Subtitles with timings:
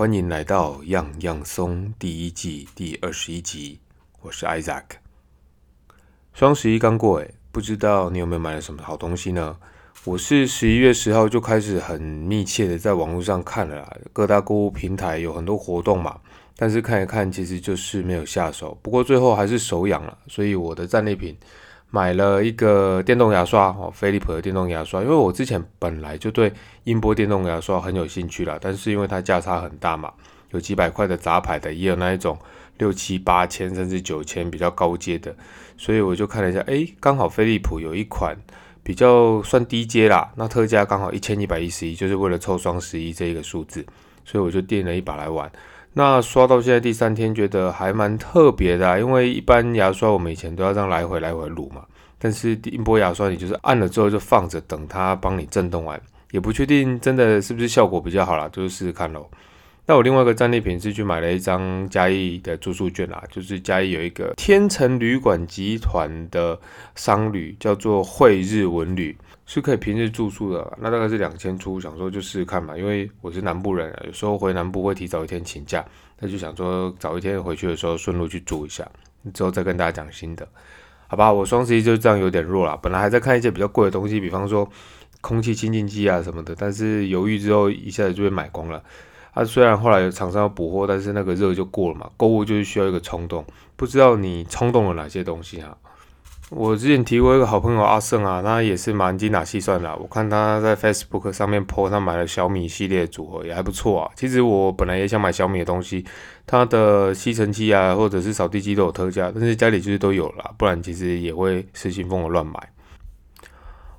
[0.00, 3.80] 欢迎来到《样样松》第一季第二十一集，
[4.22, 4.84] 我是 Isaac。
[6.32, 9.58] 双十一刚过，诶，不知道你有没有买了什么好东西呢？
[10.04, 16.18] 我是十一月十号就开始很密切的在网络上看了，各大购物平台有很多活动嘛，
[16.56, 18.78] 但是看一看其实就是没有下手。
[18.80, 21.36] 不过最后还是手痒了，所以我的战利品。
[21.90, 26.52] 买了一个电动牙刷哦，飞利浦的电动牙刷，因为我之前本来就对
[26.84, 30.12] 音波电动牙刷很有兴趣啦，但是因为它价差很大嘛，
[30.52, 32.38] 有几百块的杂牌的，也有那一种
[32.78, 35.34] 六七八千甚至九千比较高阶的，
[35.76, 38.36] 所以我就看了一下，诶，刚好飞利浦有一款
[38.84, 43.84] 比较算低阶啦，那特价刚好一千一百一十一，就是为了凑双十一这一个数字，
[44.24, 45.50] 所以我就订了一把来玩。
[45.94, 51.84] 那刷到现在第三天，觉得还蛮特别的，啊因为一般牙刷我们以前都要这样来回来回撸嘛，
[52.18, 59.28] 但是音波牙刷你就是按了之后就放着，等它帮你震动完，也不确定真的是不是效果比较好啦，就是试试看喽。
[59.86, 66.56] 那我另外一个战利品是去买了一张嘉义的住宿券啦，就是嘉义有一个天成旅馆集团的
[66.94, 69.16] 商旅，叫做惠日文旅，
[69.52, 70.78] 是可以平日住宿的。
[70.80, 75.84] 那大概是两千出，想说就试试看嘛，因为我是南部人，有时候回南部会提早一天请假，
[76.20, 78.88] 那就想说早一天回去的时候顺路去住一下，
[79.34, 80.46] 之后再跟大家讲心得，
[81.08, 81.32] 好吧？
[81.32, 84.70] 我双十一就这样有点弱了，本来还在看一些比较贵的东西，比方说
[85.20, 88.80] 空气清净机啊什么的，但是犹豫之后一下子就被买光了。
[89.32, 92.08] 啊，虽然后来厂商要补货，但是那个热就过了嘛。
[92.16, 95.76] 购物就是需要一个冲动，不知道你冲动了哪些东西啊？
[96.50, 99.96] 我之前提过一个好朋友阿胜啊，他也是蛮精打细算的。
[99.96, 104.10] 我看他在 Facebook 上面 po 他买了小米系列组合，也还不错啊。
[104.16, 106.04] 其实我本来也想买小米的东西，
[106.48, 112.52] 它的吸尘器啊，或者是扫地机都有特价，但是家里就是都有了，不然其实也会失心疯的乱买。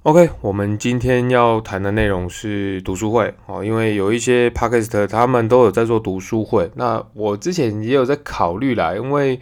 [0.04, 6.70] OK，我们今天要谈的内容是读书会哦，因为有一些 Podcast 他们都有在做读书会。
[6.76, 9.40] 那我之前也有在考虑啦，因为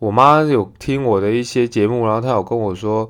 [0.00, 3.08] 我妈有听我的一些节目，然后她有跟我说。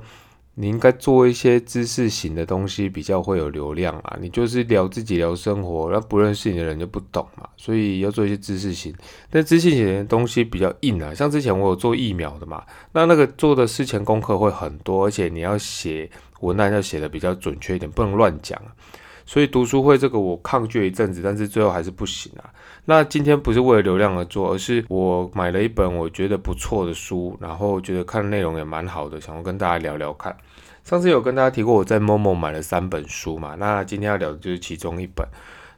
[0.55, 4.19] 你应该做一些知识型的东西，比较会有流量啊。
[4.21, 7.49] 你就是聊自己聊生活，那不认识你的人就不懂嘛。
[7.57, 8.95] 所以要做一些知识型。
[9.31, 12.63] 但知识型的东西比较硬啊，像之前我有做疫苗的嘛，
[12.93, 18.61] 那那个做的事前功课会很多，而且你要写文案要写的比较准确一点，不能乱讲。
[19.31, 22.51] 所以读书会这个我抗拒一阵子，但是最后还是不行啊。
[22.87, 30.37] 那今天不是为了流量而做，而是我买了一本我觉得不错的书，然后觉得看内容也蛮好的，想要跟大家聊聊看。
[30.83, 35.25] 上次有跟大家提过我在某某买了三本书嘛，那今天要聊的就是其中一本，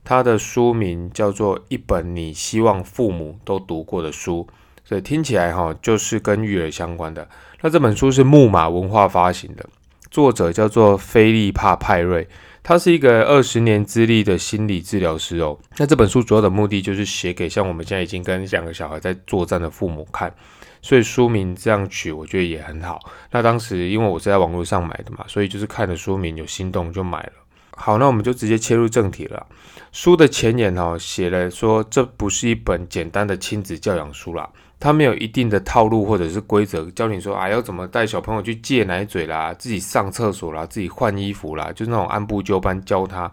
[0.03, 4.47] 它的书名叫做《一本你希望父母都读过的书》，
[4.83, 7.29] 所以听起来哈就是跟育儿相关的。
[7.61, 9.69] 那这本书是木马文化发行的，
[10.11, 12.27] 作者叫做菲利帕派瑞。
[12.63, 15.59] 他是一个二十年资历的心理治疗师哦。
[15.77, 20.33] 那这本书主要的目的就是写给像我们现在已经跟两个小孩在作战的父母看，
[20.81, 23.01] 所以书名这样取，我觉得也很好。
[23.31, 27.33] 那当时因为我是在网络上买的嘛，所以就是看了书名有心动就买了。
[27.75, 29.47] 好，那我们就直接切入正题了。
[29.91, 34.49] 书的前言哦，写了说这不是一本简单的亲子教养书啦。
[34.83, 43.31] 他没有一定的套路或者是规则教你说啊要怎么带小朋友去戒奶嘴啦，自己上厕所啦，自己换衣服啦，就那种按部就班教他。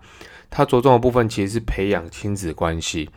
[0.51, 3.09] 他着重的部分其实是培养亲子关系，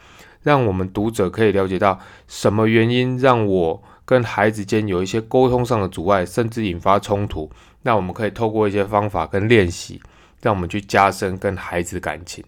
[0.42, 7.50] 让我们读者可以了解到什么原因让我跟孩子间有一些沟通上的阻碍，甚至引发冲突。
[7.82, 10.00] 那我们可以透过一些方法跟练习，
[10.40, 12.42] 让我们去加深跟孩子感情。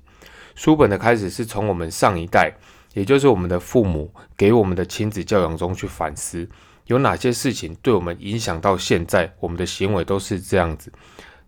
[0.55, 2.55] 书本的开始是从我们上一代。
[2.95, 6.49] 也就是我们的父母给我们的亲子教养中去反思，
[6.87, 10.93] 有哪些事情对我们影响到现在，我们的行为都是这样子，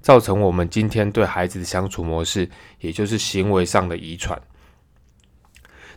[0.03, 4.41] 造成我们今天对孩子的相处模式，也就是行为上的遗传。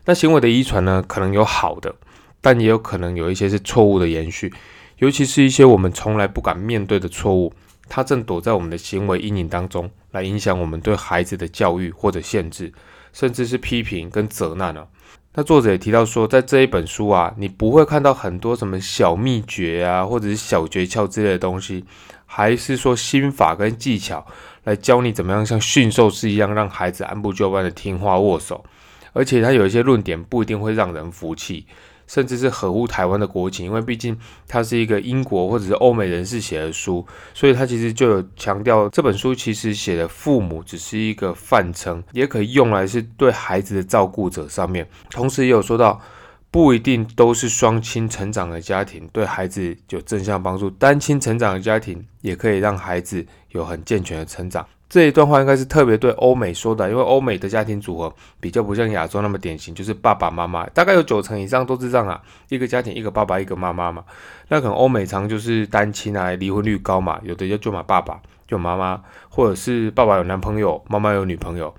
[0.06, 1.94] 那行为的遗传呢，可能有好的，
[2.42, 4.54] 但也有可能有一些是错误的延续，
[4.98, 7.54] 尤其是一些我们从来不敢面对的错误，
[7.88, 12.72] 它正躲在我们的行为阴影当中，来影响我们对孩子的教育或者限制，
[13.14, 14.88] 甚至是批评跟责难呢。
[15.36, 21.86] 那作者也提到说，在这一本书啊，你不会看到很多什么小秘诀啊，或者是小诀窍之类的东西，
[22.26, 24.26] 还是说心法跟技巧
[24.64, 28.66] 来教你怎么样像驯兽师一样，让孩子按部就班的听话握手，
[29.14, 31.68] 而且他有一些论点不一定会让人服气。
[32.10, 34.18] 甚至是合乎台湾的国情，因为毕竟
[34.48, 44.90] 它是一个英国或者是欧美人士写的书，所以他其实就有强调这本书其实写的父母只是一个范称，也可以用来是对孩子的照顾者上面。
[45.12, 46.02] 同时也有说到，
[46.50, 54.66] 不一定都是双亲成长的家庭对孩子有正向帮助，单亲成长的家庭也可以让孩子有很健全的成长。
[54.90, 62.20] 这一段话应该是特别对欧美说的，因为欧美的家庭组合比较不像亚洲那么典型，就是爸爸妈妈，大概有九成以上都是这样啊，
[62.50, 64.04] 一个家庭一个爸爸一个妈妈嘛。
[64.48, 69.00] 那可能欧美常就是单亲啊，离婚率高嘛，有的就就买爸爸就妈妈，
[69.30, 71.72] 或者是爸爸有男朋友，妈妈有女朋友。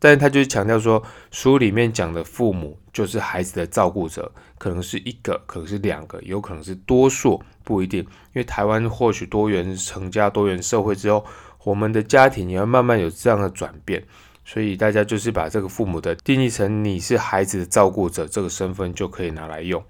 [0.00, 7.98] 但是他就是强调说，书里面讲的父母就是孩子的照顾者，可能是一个，可能是两个，有可能是多数，不一定。
[8.00, 11.24] 因为台湾或许多元成家、多元社会之后，
[11.68, 14.02] 我们的家庭也会慢慢有这样的转变，
[14.42, 19.82] 所以大家就是把这个父母的定义成你是孩子的照顾者这个身份就可以拿来用。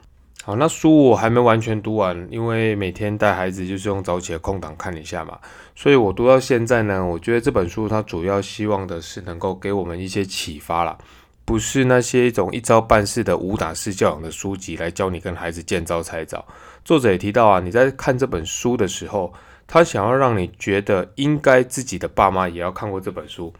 [0.42, 5.38] 好，那书我还没完全读完，因为每天带孩子就是用早起的空档看一下嘛，
[5.76, 10.98] 所以我读到现在呢，我觉得这本书它主要希望的是能够给我们一些启发啦，
[11.44, 16.44] 不是那些一种一招半式的武打式教养的书籍来教你跟孩子见招拆招。
[16.84, 19.32] 作者也提到啊，你在看这本书的时候，
[19.68, 23.52] 他想要让你觉得应该自己的爸妈也要看过这本书。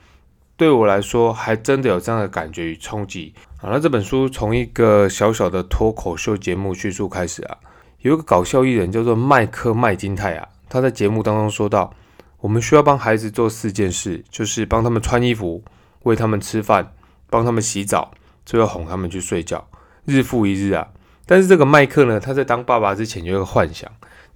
[0.57, 3.33] 对我来说，还真的有这样的感觉与冲击。
[3.59, 7.59] 好，那这本书从一个小小的脱口秀节目叙述开始啊，
[8.01, 11.95] 有一个搞笑艺人叫做麦克麦金泰啊，他在节目当中说到，
[12.41, 15.63] 我们需要帮孩子做四件事，就是帮他们穿衣服、
[16.05, 16.93] 喂他们吃饭、
[17.29, 18.11] 帮他们洗澡，
[18.47, 19.69] 最后哄他们去睡觉，
[20.07, 20.89] 日复一日啊。
[21.27, 23.89] 但是这个麦克呢，他在当爸爸之前就有一个幻想，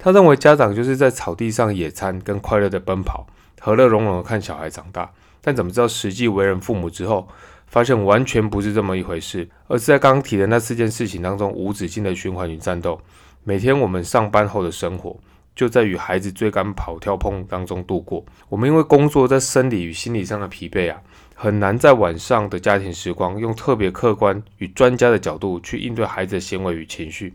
[0.03, 3.25] 他认为家长就是在草地上野餐，跟快乐的奔跑，
[3.61, 5.09] 和乐融融的看小孩长大。
[5.39, 7.25] 但怎么知道实际为人父母之后，
[7.67, 12.99] 发现完全不是这么一回事，而是在刚刚提的那四件事情当中无止境的循环与战斗。
[13.45, 15.17] 每天我们上班后的生活，
[15.55, 18.25] 就在与孩子追赶、跑、跳、碰当中度过。
[18.49, 20.99] 我们因为工作在生理与心理上的疲惫啊，
[21.33, 27.33] 很难在晚上的家庭时光用特别客观与专家的角度去应对孩子的行为与情绪。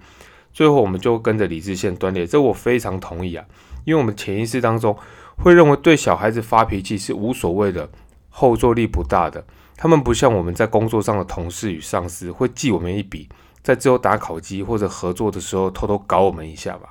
[0.52, 3.44] 最后我们就跟着理智线断裂，这我非常同意啊，
[3.84, 4.96] 因为我们潜意识当中。
[5.40, 7.88] 会认为对小孩子发脾气是无所谓的，
[8.28, 9.44] 后坐力不大的。
[9.76, 13.28] 他们不像我们在工作上的同事与上司会记我们一笔，
[13.62, 16.88] 在之后打考绩或者合作的时候偷偷搞我们一下吧。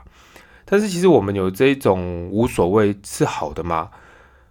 [0.64, 3.90] 但是其实我们有这种无所谓是好的吗？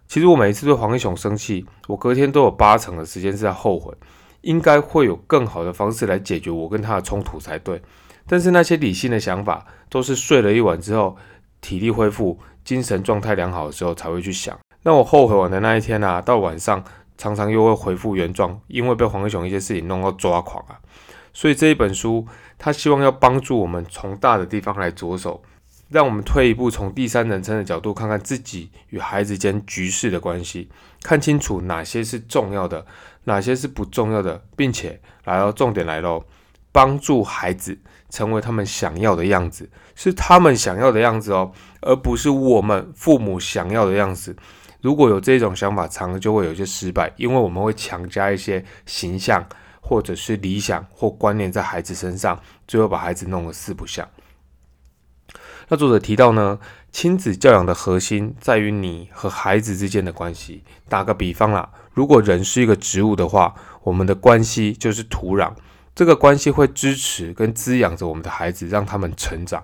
[0.07, 3.91] 其实我每一次对黄一雄生气，我隔天都有八成的时间是在后悔，
[4.41, 7.81] 应该会有更好的方式来解决我跟他的冲突才对。
[8.27, 11.17] 但是那些理性的想法，都是睡了一晚之后，
[11.61, 12.39] 体力恢复。
[12.63, 14.59] 精神状态良好的时候才会去想。
[14.81, 16.83] 那我后悔完的那一天啊，到晚上
[17.17, 20.75] 常常又会恢复原状，因为被黄英雄一些事情弄到抓狂啊。
[21.33, 22.27] 所以这一本书，
[22.57, 25.41] 他希望要帮助我们从大的地方来着手，
[25.87, 30.69] 让我们退一步，从第三人称的角度看看自己与孩子间局势的关系，
[31.01, 32.85] 看清楚哪些是重要的，
[33.23, 36.25] 哪些是不重要的，并且来到重点来喽，
[36.73, 37.79] 帮助孩子。
[38.09, 41.51] 成为他们想要的样子，是他们想要的样子哦，
[41.81, 44.35] 而不是我们父母想要的样子。
[44.81, 49.45] 如果有这种想法，常常就会有些失败，因为我们会强加一些形象
[49.81, 54.07] 或者是理想或观念在孩子身上，最后把孩子弄得四不像。
[55.69, 56.59] 那作者提到呢，
[56.91, 60.63] 亲子教养的核心在于你和孩子之间的关系。
[60.87, 65.51] 打个比方啦，如果人是一个植物的话，我们的关系就是土壤。
[65.97, 69.63] 这个关系会支持跟滋养着我们的孩子，让他们成长。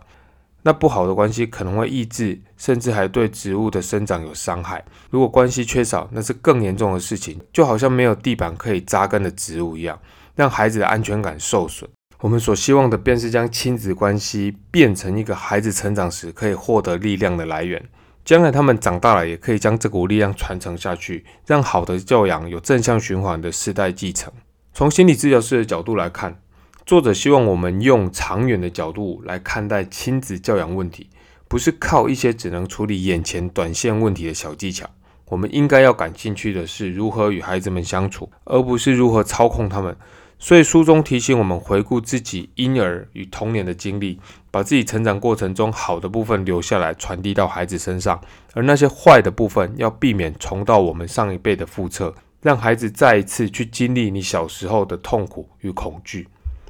[0.63, 4.83] 那不好的关系可能会抑制，甚至还对植物的生长有伤害。
[5.11, 9.99] 如果关系缺少，那是更严重的事情，就好像没有地板可以扎根的植物一样，
[10.33, 11.87] 让孩子的安全感受损。
[12.21, 17.79] 我们所希望的，便是将亲子关系变成一个孩子成长时可以获得力量的来源。
[18.25, 24.33] 将来他们长大了，也可以将这股力量传承下去，让好的教养有正向循环的世代继承。
[24.75, 26.41] 从心理治疗师的角度来看，
[26.83, 31.07] 作者希望我们用长远的角度来看待亲子教养问题，
[31.47, 34.89] 不是靠一些只能处理眼前短线问题的小技巧。
[35.25, 39.95] 我们应该要感兴趣的是如何与孩子们相处，而不是如何操控他们。
[40.39, 48.19] 所以书中提醒我们回顾自己婴儿与童年的经历，把自己成长过程中好的部分留下来，传递到孩子身上，
[48.53, 52.15] 而那些坏的部分要避免重蹈我们上一辈的覆辙。
[52.43, 56.27] 让孩子再一次去经历你小时候的痛苦与恐惧。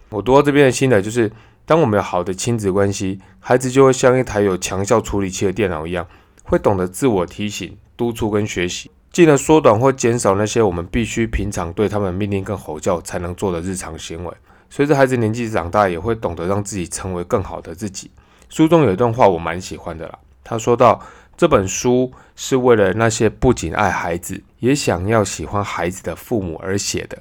[0.10, 1.32] 我读到这边的心得就是，
[1.66, 6.08] 当我们有好的亲子关系，孩子就会像一台有强效处理器的电脑一样，
[6.44, 14.34] 会懂得自我提醒、督促跟学习，进而缩短或减少那些我们必须平常对他们命令跟吼叫才能做的日常行为。
[14.70, 18.12] 随着孩子年纪长大，也会懂得让自己成为更好的自己。
[18.50, 21.02] 书中有一段话我蛮喜欢的啦，他说到。
[21.36, 27.18] 这本书是为了那些不仅爱孩子，也想要喜欢孩子的父母而写的，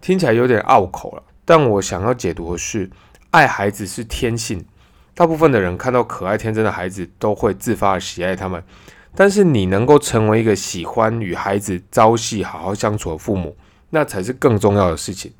[0.00, 1.22] 听起来有点拗口了。
[1.44, 2.88] 但我想要解读的是，
[3.30, 4.64] 爱孩子是天性，
[5.14, 8.62] 大部分的人看到可爱天真的孩子都会自发的喜爱他们，
[9.14, 13.56] 但是你能够成为一个喜欢与孩子朝夕好好相处的父母，
[13.90, 15.32] 那才是更重要的事情。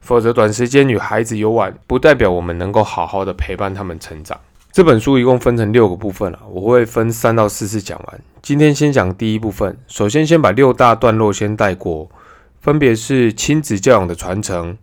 [0.00, 4.38] 否则，短时间与孩子游玩，不代表我们能够好好的陪伴他们成长。
[4.72, 8.20] 这本书一共分成六个部分啊，我会分三到四次讲完。
[8.40, 12.10] 今天先讲第一部分，首先先把六大段落先带过，
[12.58, 14.78] 分别是亲子教养的传承、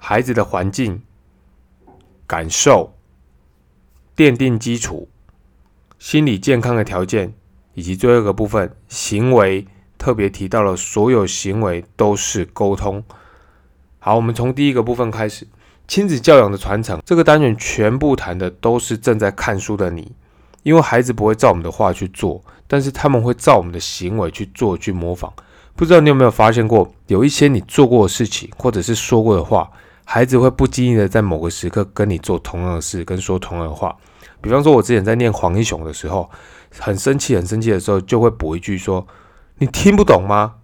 [0.00, 1.00] 孩子的环境、
[2.26, 2.92] 感受、
[4.16, 5.08] 奠定基础、
[6.00, 7.32] 心理健康的条件，
[7.74, 9.64] 以及最后一个部分行为，
[9.96, 13.04] 特别提到了所有行为都是沟通。
[14.00, 15.46] 好，我们从第一个部分开始，
[15.88, 17.00] 亲子教养的传承。
[17.04, 20.12] 这个单元全部谈的都是正在看书的你，
[20.62, 25.32] 因为孩子不会照我们的话去做，但是他们会照我们的行为去做、去模仿。
[25.74, 29.70] 不知道你有没有发现过，有一些你做过的事情，或者是说过的话，
[30.04, 33.96] 孩子会不经意的在某个时刻跟你做同样的事，跟说同样的话。
[34.40, 36.28] 比方说，我之前在念黄一雄的时候，
[36.78, 39.06] 很生气、很生气的时候，就会补一句说
[39.58, 40.56] ：“你听不懂吗？”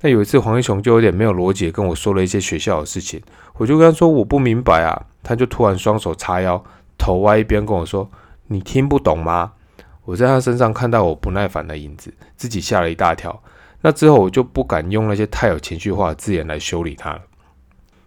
[0.00, 3.20] 那有一次，黄一雄就有点没有逻辑，跟我说了一些学校的事情。
[3.54, 6.62] 我就跟他说我不明白啊，他就突然双手叉腰，
[6.98, 8.08] 头歪一边跟我说
[8.48, 9.52] ：“你听不懂吗？”
[10.04, 13.42] 我在他身上看到我不耐烦的影子，自己吓了一大跳。
[13.80, 17.20] 那之后我就不敢用那些太有情绪化的字眼来修理他了。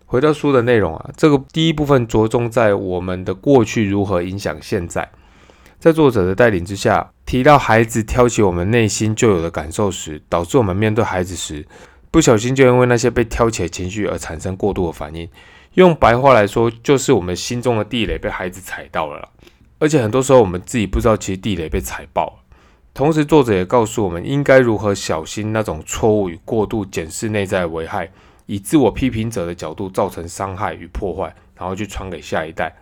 [0.06, 5.10] 回到书的内容啊，这个第一部分着重在我们的过去如何影响现在。
[5.80, 11.66] 在作者的带领之下，提到孩子挑起我们内心就有的感受时，导致我们面对孩子时，
[12.12, 15.30] 不小心就因为那些被挑起的情绪而产生过度的反应。
[15.76, 19.30] 用白话来说，就是我们心中的地雷被孩子踩到了。
[19.78, 22.34] 而且很多时候我们自己不知道，其实地雷被踩爆了。
[22.94, 28.12] 同时，作者也告诉我们应该如何小心那种错误与过度检视内在的危害，
[28.48, 32.76] 以自我批评者的角度造成伤害与破坏，然后去传给下一代。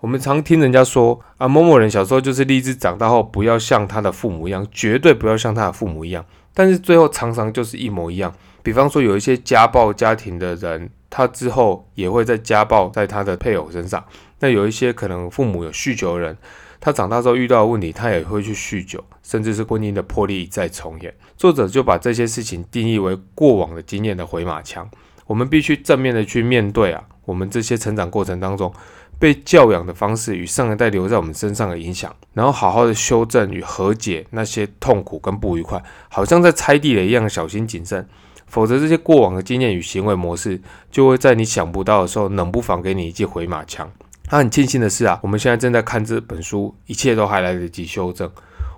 [0.00, 6.24] 我们常听人家说啊，某某人小时候就是立志长大后不要像他的父母一样，绝对不要像他的父母一样。
[6.54, 8.32] 但是最后常常就是一模一样。
[8.62, 14.02] 比方说有一些家暴家庭的人，他之后也会在家暴在他的配偶身上。
[14.38, 16.36] 那有一些可能父母有酗酒的人，
[16.80, 21.14] 他长大之后遇到的问题，他也会去酗酒，甚至是婚姻的破裂再重演。
[21.36, 24.88] 作者就把这些事情定义为过往的经验的回马枪。
[25.26, 28.72] 我们必须正面的去面对啊，我们这些成长过程当中。
[29.20, 38.08] 被教养的方式与上一代留在我们身上的影响，然后好好的修正与和解那些痛苦跟不愉快，好像在拆地雷一样小心谨慎，
[38.46, 40.58] 否则这些过往的经验与行为模式
[40.90, 43.92] 就会在你想不到的时候，冷不防给你一记回马枪。
[44.24, 48.30] 他很庆幸的是啊，我们现在正在看这本书，一切都还来得及修正，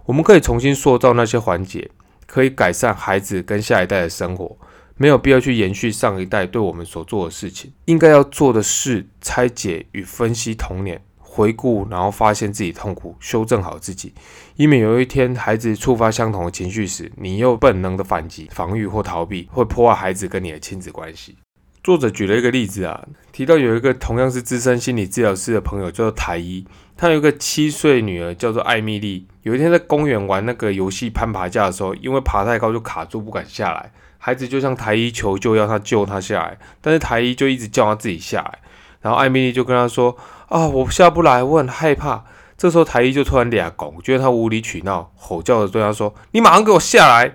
[0.07, 1.89] 我们可以重新塑造那些环节，
[2.27, 4.57] 可以改善孩子跟下一代的生活。
[5.03, 14.15] 没有必要去延续上一代对我们所做的事情，应该要做的是拆解与分析童年，回顾，然后发现自己痛苦，修正好自己，
[14.55, 21.37] 以免有一天孩子触发相同的情绪时，你又本能的反击、防御或逃避，会破坏孩子跟你的亲子关系。
[21.83, 26.65] 作者举了一个例子啊，提到有一个同样是资深心理治疗师的朋友叫做台一，
[26.97, 29.27] 他有一个七岁女儿叫做艾米丽。
[29.43, 33.91] 有一天在公园玩那个游戏攀爬架的时候，因为爬太高就卡住不敢下来。
[34.25, 38.61] 孩子就向台一求救，要他救他下来，但是台一就一直叫他自己下来。
[39.01, 42.25] 然后艾米丽就跟他说：“啊，我下不来，我很害怕。”
[42.57, 47.35] 这时候台一就突然俩拱，觉得他无理取闹，吼叫的对他说：“你马上给我下来！”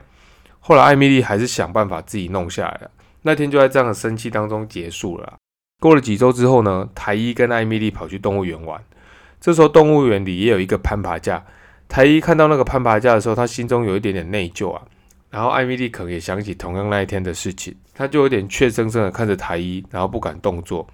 [0.61, 2.91] 后来艾米丽还是想办法自己弄下来了。
[3.23, 5.33] 那天就在这样的生气当中结束了。
[5.81, 8.81] 过了几周之后呢，台一跟艾米丽跑去动物园玩。
[9.41, 11.43] 这时候动物园里也有一个攀爬架。
[11.89, 14.81] 台一看到那个攀爬架的时候，他心中有一点点内疚啊。
[15.37, 20.87] 然后艾米丽可能也想起同样那一天的事情，她就有点怯生生的看着台一，然后不敢动作。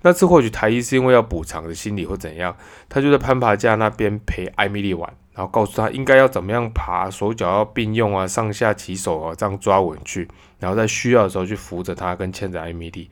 [0.00, 2.56] 那次或许台一是因为要补偿的心理或怎样，
[2.88, 10.26] 他就在攀爬架那边陪艾米丽玩，然后告诉她应该要怎么样爬，手脚要并用啊，上下起手啊，这样抓稳去，
[10.58, 13.08] 然后在需要的时候去扶着她跟牵着艾米丽。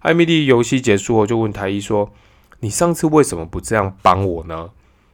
[0.00, 2.10] 艾米丽游戏结束后就问台一说
[2.58, 4.70] ：“你上次为什么不这样帮我呢？”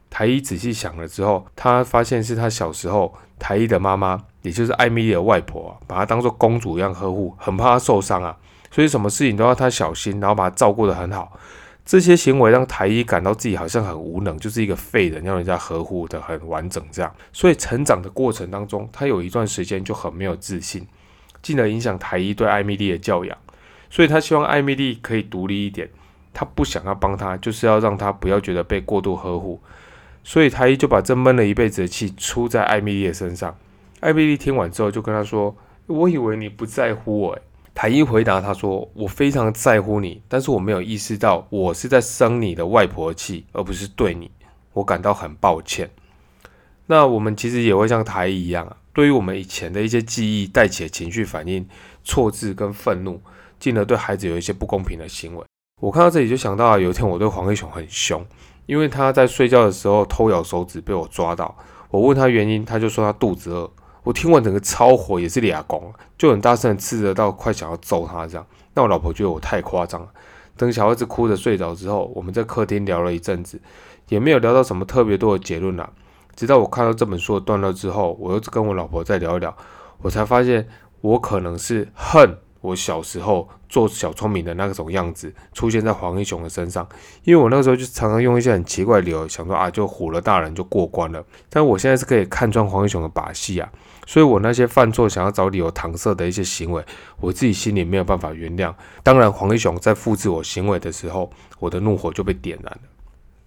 [0.09, 4.23] 台一仔细想了之后，他发现是他小时候台一的妈妈。
[4.41, 8.35] 也就是艾米丽的外婆啊，把她当做公主一样呵护，很怕她受伤啊，
[8.71, 11.39] 所以什么事情都要她小心，然后把她照顾得很好。
[11.83, 17.13] 这些行为让台一感到自己好像很无能，就是一个废人，要人家呵护的很完整这样。
[17.33, 20.87] 所以成长的过程当中，他有一段时间就很没有自信，
[21.41, 23.35] 进而影响台一对艾米丽的教养。
[23.89, 25.89] 所以他希望艾米丽可以独立一点，
[26.33, 29.59] 他不想要帮他，就是要让他不要觉得被过度呵护。
[30.23, 33.55] 所以台一就把这闷了一辈子的气出在艾米丽的身上。
[34.01, 35.55] 艾米丽听完之后就跟他说
[35.87, 37.39] ：“我以为你不在乎我。”
[37.73, 44.29] 台一回答他说：“我非常在乎你，但是我没有意识到我是在生你的外婆气，而不是对你。
[44.73, 45.89] 我感到很抱歉。”
[46.87, 51.65] 那我们其实也会像台一一样，对于我们以前的一些记忆带起的情绪反应、
[52.03, 53.21] 错字跟愤怒，
[53.59, 55.45] 进而对孩子有一些不公平的行为。
[55.79, 58.25] 我看到这里就想到，有一天我对黄黑熊很凶，
[58.65, 61.55] 因为他在睡觉的时候偷咬手指被我抓到，
[61.91, 63.71] 我问他原因，他就说他肚子饿。
[64.03, 68.45] 我听完整个超火，也是俩公，就很大声斥责到快想要揍他这样。
[68.73, 70.07] 那我老婆觉得我太夸张了。
[70.57, 73.59] 等小孩子哭着睡着之后，我们在客厅聊了一阵子，
[74.09, 75.89] 也没有聊到什么特别多的结论啦。
[76.35, 79.55] 直到我看到这本书的段落之后，我又跟我老婆再聊一聊，
[80.01, 80.67] 我才发现
[81.01, 86.87] 我可能是恨我小时候做小聪明的那种样子出现在黄英雄的身上，
[87.23, 91.23] 因为我那个时候就常常用一些很奇怪的理由，想说啊就唬了大人就过关了。
[91.49, 93.69] 但我现在是可以看穿黄英雄的把戏啊，
[94.05, 96.83] 所以我那些犯错想要找理由搪塞的一些行为，
[97.19, 98.73] 我自己心里没有办法原谅。
[99.03, 102.79] 当然，黄英雄在复制我行为的时候，我的怒火就被点燃了。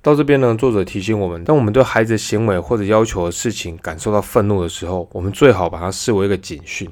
[0.02, 6.90] 到这边呢，作者提醒我们：当我们对孩子行为或者要求的事情感受到愤怒的时候，我们最好把它视为一个警讯，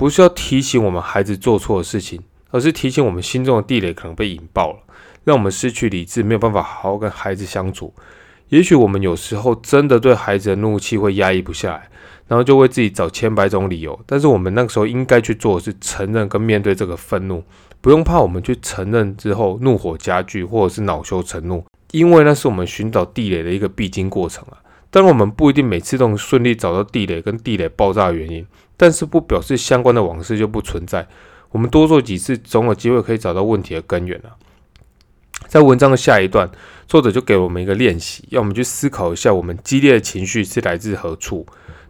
[0.00, 2.18] 不是要提醒我们孩子做错的事情，
[2.52, 4.78] 而是提醒我们心中的地雷可能被引爆了，
[5.24, 7.92] 让我们失去理智，没有办法好好跟孩子相处。
[8.48, 11.90] 也许我们有时候真的对孩子的怒气会压抑不下来，
[12.28, 14.00] 然后就为自己找千百种理由。
[14.06, 17.44] 但是我们那个时候应该去做的是承认跟面对这个愤怒，
[17.82, 21.62] 不用怕我们去承认之后怒火加剧，或者是恼羞成怒。
[21.90, 24.56] 因为那是我们寻找地雷的一个必经过程啊。
[24.92, 28.44] 当然，我们不一定每次都能顺利找到地雷跟地雷爆炸的原因，
[28.80, 31.06] 但是不表示相关的往事就不存在。
[31.50, 34.32] 我们多做几次，总有机会可以找到问题的根源啊。
[35.48, 36.50] 在文章的下一段，
[36.86, 41.44] 作者就给我们一个练习，要我们去思考一下，我们激烈的情绪是来自何处。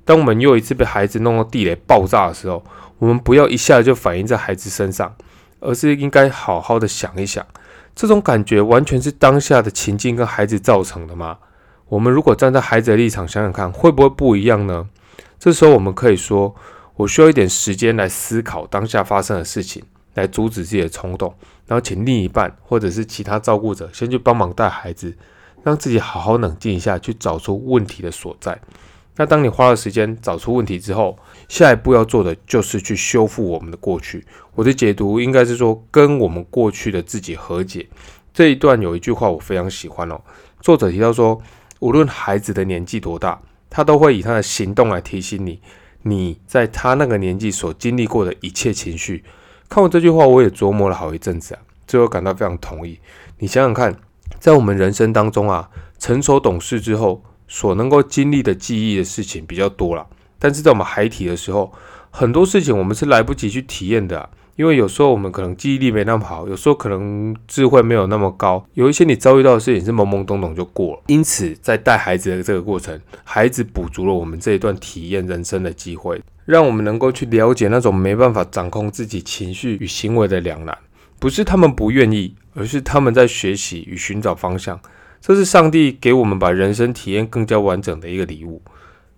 [0.04, 2.64] 当我们又一次被孩子弄到地雷爆炸的时候，
[2.98, 5.14] 我们不要一下就反映在孩子身上，
[5.60, 7.46] 而是应该好好的想一想。
[7.94, 11.38] 这种感觉完全是当下的情境跟孩子造成的吗？
[11.88, 14.88] 我们如果站在孩子的立场想想看，会不会不一样呢？
[15.38, 16.54] 这时候我们可以说，
[17.00, 21.34] 我需要一点时间来思考当下发生的事情，来阻止自己的冲动，
[21.66, 25.16] 然后请另一半或者是其他照顾者先去帮忙带孩子，
[25.62, 28.60] 让自己好好冷静一下，去找出问题的所在。
[29.16, 34.26] 那当你花了时间找出问题之后，下一步要做的就是去修复我们的过去。
[34.54, 37.88] 我的解读应该是说，跟我们过去的自己和解。
[38.34, 40.20] 这一段有一句话我非常喜欢哦，
[40.60, 41.40] 作者提到说，
[41.78, 45.60] 无论孩子的年纪多大，他都会以他的行动来提醒你，
[46.02, 49.24] 你在他那个年纪所经历过的一切情绪。
[49.68, 52.98] 看完这句话，我也琢磨了好一阵子啊，最后感到非常同意。
[53.38, 53.94] 你想想看，
[54.38, 57.22] 在我们人生当中啊，成熟懂事之后。
[57.52, 60.06] 所能够经历的记忆的事情比较多了，
[60.38, 61.72] 但是在我们孩提的时候，
[62.08, 71.02] 很多事情我们是来不及去体验的，因为有时候我们可能记忆力没那么好，有时候可能智慧没有那么高，有一些你遭遇到的事情是懵懵懂懂就过了。
[71.06, 80.76] 因此，在带孩子的这个过程，孩子补足了我们这一段体验人生的机会，让我们能够去了解那种没办法掌控自己情绪与行为的两难，
[81.18, 84.78] 不是他们不愿意，而是他们在学习与寻找方向。
[85.22, 88.60] 这是上帝给我们把人生体验更加完整的一个礼物，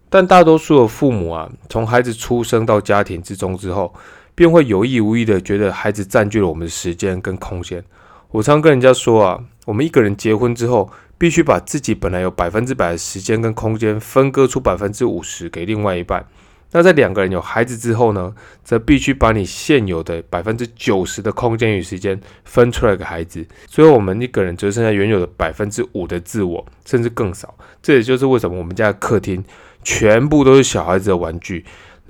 [0.08, 3.92] 但大多数的父母啊，从孩子出生到家庭之中之后，
[4.34, 7.82] 便会有意无意的觉得孩子占据了我们的时间跟空间。
[8.30, 16.26] 我常跟人家说啊，我们一个人结婚之后，必须把自己本来有百分之百的时间跟空间分割出百分之五十给另外一半。
[16.74, 27.54] 那在两个人有孩子之后呢，则必须把你现有的百分之九十的空间与时间分出来给孩子，所以我们一个人只剩下原有的百分之五的自我，甚至更少。
[27.82, 29.44] 这也就是为什么我们家的客厅
[29.84, 31.62] 全部都是小孩子的玩具，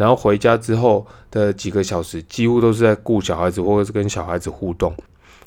[0.02, 4.92] 然后回家之后的几个小时几乎都是在顾小孩子或者是跟小孩子互动。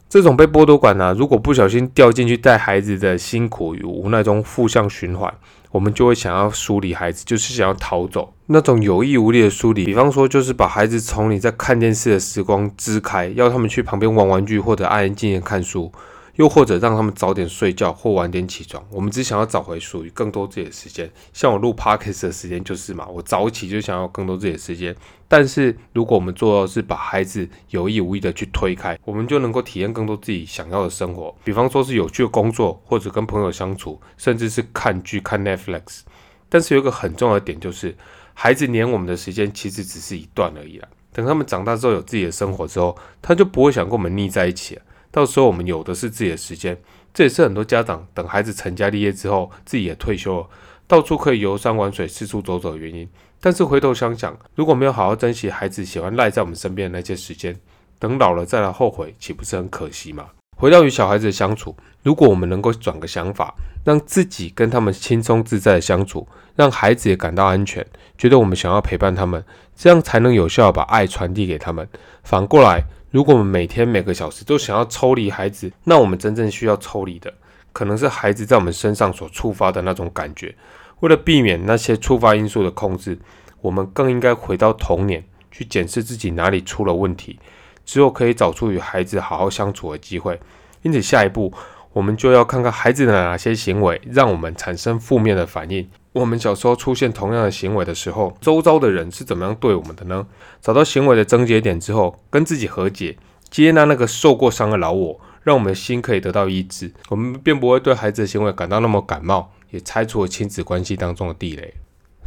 [0.08, 5.34] 这种被剥夺感呢，如果不小心掉进去带孩子的辛苦与无奈中负向循环。
[5.72, 8.32] 我们就会想要疏离孩子，就是想要逃走。
[8.46, 15.91] 那种有意无力的疏离，比方说，就是把孩子从你在看电视的时光支开，要他们去旁边玩玩具，或者安安静静看书。
[16.36, 21.10] 又或者让他们早点睡觉或晚点起床，我们只想要找回属于更多自己的时间。
[21.34, 24.95] 像我录 podcast 的时间就是嘛，我早起就想要更多自己的时间。
[25.28, 31.36] 但是如果我们做到是把孩子有意无意的去推开，我们就能够体验更多自己想要的生活。
[31.43, 36.02] 比方说是有趣的工作，或者跟朋友相处，甚至是看剧看 Netflix。
[36.50, 37.95] 但是有一个很重要的点就是，
[38.34, 40.88] 孩子黏我们的时间其实只是一段而已啦。
[41.12, 44.82] 等他们长大之后有自己的生活之后，他就不会想跟我们腻在一起了。
[45.15, 46.78] 到时候我们有的是自己的时间，
[47.13, 50.47] 这也是很多家长等孩子成家立业之后，自己也退休了，
[50.88, 53.08] 到处可以游山玩水、四处走走的原因。
[53.39, 57.56] 但是回头想想，如果没有好好珍惜孩子喜欢赖在我们身边的那些时间，
[57.97, 60.25] 等老了再来后悔，岂不是很可惜吗？
[60.58, 61.73] 回到与小孩子的相处，
[62.04, 67.86] 如果我们能够转个想法，让自己跟他们轻松自在的相处，让孩子也感到安全，
[68.17, 69.41] 觉得我们想要陪伴他们，
[69.78, 71.88] 这样才能有效把爱传递给他们。
[72.23, 72.84] 反过来，
[73.15, 77.34] 如果我们每天每个小时都想要抽离孩子，那我们真正需要抽离的，
[77.71, 80.54] 可能是孩子在我们身上所触发的那种感觉。
[80.99, 83.17] 为了避免那些触发因素的控制，
[83.62, 87.39] 我们更应该回到童年，去检视自己哪里出了问题，
[87.86, 90.38] 之后可以找出与孩子好好相处的机会。
[90.82, 91.54] 因此，下一步
[91.93, 95.89] 我们就要看看孩子的哪些行为让我们产生负面的反应。
[96.15, 100.25] 我们小时候出现同样的行为的时候，周遭的人是怎么样对我们的呢？
[100.62, 103.17] 找到行为的症结点之后，跟自己和解，
[103.49, 109.51] 接纳那个受过伤的老我，让我们的心可以得到医治，我们便不会对孩子的行为感到那么感冒。
[109.71, 111.73] 也拆除了亲子关系当中的地雷。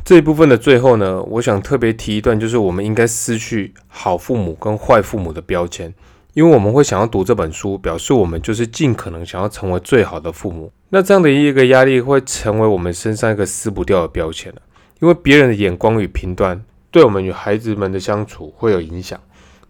[0.05, 5.95] 这一部分的最后呢，我想特别提一段，就是我们应该失去好父母跟坏父母的标签，
[6.35, 10.71] 因为我们会想要读这本书，表示我们就是尽可能想要成为最好的父母。
[10.91, 14.63] 那这样的一个压力会成为我们身上一个撕不掉的标签了，
[15.01, 19.21] 因为别人的眼光与评断对我们与孩子们的相处会有影响，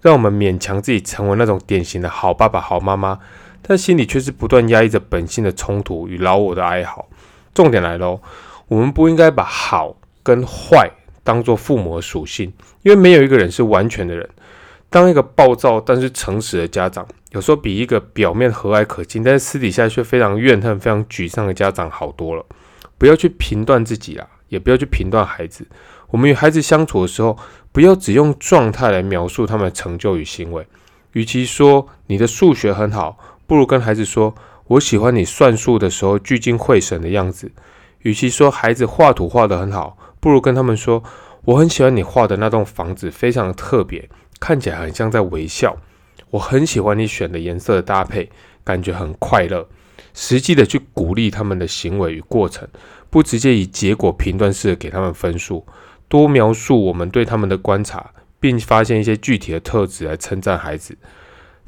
[0.02, 3.18] 让我们勉强自己成为那种典型的好爸爸、好妈妈，
[3.62, 7.08] 但心里却是不断压抑着本性的冲突与老我的哀嚎。
[7.54, 8.20] 重点来喽，
[8.68, 10.88] 我们不应该把好跟坏
[11.24, 14.28] 当做父母的属性，因为没有一个人是完全的人。
[14.90, 22.44] 当一个暴躁但是诚实的家长，有时候比一个表面和蔼可亲，但是私底下却非常怨恨、非常沮丧的家长好多了。
[22.96, 25.66] 不要去评断自己啦，也不要去评断孩子。
[26.08, 27.36] 我们与孩子相处的时候，
[27.70, 30.66] 不要只用状态来描述他们的成就与行为。
[31.12, 34.34] 与其说你的数学很好，不如跟孩子说。
[34.68, 37.50] 我喜欢你算数的时候聚精会神的样子。
[38.00, 41.02] 与其说孩子画图画得很好，不如跟他们说，
[41.46, 45.76] 我很喜欢你画的那栋房子，非常特别，看起来很像在微笑。
[46.30, 48.30] 我很喜欢你选的颜色的搭配，
[48.64, 49.68] 感觉很快乐。
[50.14, 52.68] 实际的去鼓励他们的行为与过程，
[53.08, 55.66] 不直接以结果评断式给他们分数，
[56.08, 60.96] 多描述我们对他们的观察，并发现一些具体的特质来称赞孩子。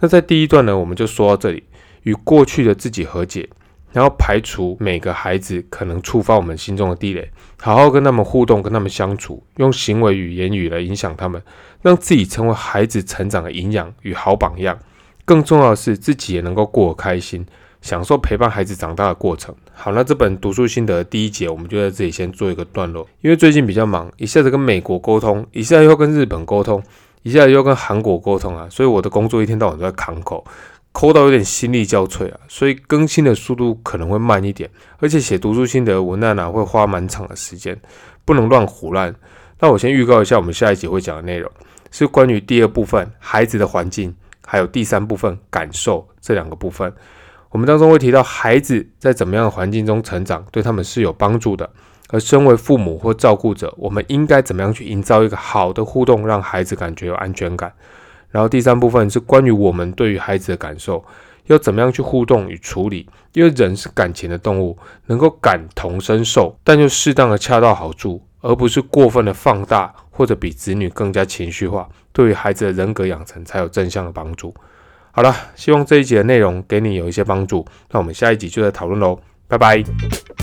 [0.00, 1.64] 那在第一段呢，我们就说到这里。
[2.02, 3.46] 与过去的自己和解，
[3.92, 11.42] 然后排除每个孩子可能触发我们心中的地雷，好好跟他们互动，跟他们相处，用行为与言语来影响他们，
[11.82, 14.78] 让自己成为孩子成长的营养与好榜样。
[15.24, 17.44] 更重要的是，自己也能够过得开心，
[17.80, 19.54] 享受陪伴孩子长大的过程。
[19.72, 23.06] 好，那这本读书心得第一节，我们就在这里先做一个段落。
[23.20, 26.82] 因为最近比较忙，一下子跟美国沟通，一下又跟日本沟通，
[27.22, 30.44] 一下又跟韩国沟通啊，所以我的工作一天到晚都在扛口。
[30.92, 37.80] 抠到有点心力交瘁啊，所以更新的速度可能会慢一点，而且写读书心得文案呢会花蛮长的时间，
[38.24, 39.14] 不能乱胡乱。
[39.60, 41.50] 那我先预告一下，我们下一集会讲的内容
[41.90, 46.92] 是关于第二部分孩子的环境，还有第三部分感受这两个部分。
[47.50, 51.68] 我们当中会提到孩子在怎么样的环境中成长，对他们是有帮助的。
[52.08, 57.72] 而身为父母或照顾者，我们应该怎么样去营造一个好的互动，让孩子感觉有安全感。
[58.30, 61.04] 然后第三部分是关于我们对于孩子的感受，
[61.46, 63.08] 要怎么样去互动与处理？
[63.32, 74.54] 因为人是感情的动物，能够感同身受，但又适当的恰到好处，而不是过分的放大或者比子女更加情绪化，对于孩子的人格养成才有正向的帮助。
[75.12, 80.39] 好了，希望这一集的内容给你有一些帮助，那我们下一集就在讨论喽，拜拜。